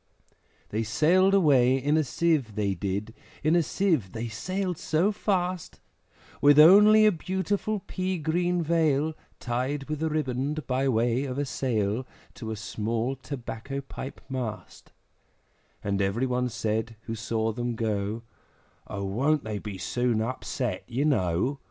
[0.69, 3.13] They sailed away in a Sieve, they did,
[3.43, 5.79] In a Sieve they sailed so fast,
[6.41, 11.45] With only a beautiful pea green veil Tied with a riband by way of a
[11.45, 14.91] sail, To a small tobacco pipe mast;
[15.83, 18.23] And every one said, who saw them go,
[18.89, 21.59] `O won't they be soon upset, you know!